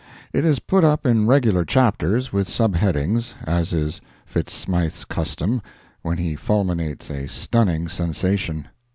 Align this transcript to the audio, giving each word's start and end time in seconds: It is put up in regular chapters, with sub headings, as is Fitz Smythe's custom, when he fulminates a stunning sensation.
It 0.33 0.45
is 0.45 0.57
put 0.57 0.83
up 0.83 1.05
in 1.05 1.27
regular 1.27 1.63
chapters, 1.63 2.33
with 2.33 2.49
sub 2.49 2.73
headings, 2.73 3.35
as 3.43 3.71
is 3.71 4.01
Fitz 4.25 4.51
Smythe's 4.51 5.05
custom, 5.05 5.61
when 6.01 6.17
he 6.17 6.35
fulminates 6.35 7.11
a 7.11 7.27
stunning 7.27 7.87
sensation. 7.87 8.67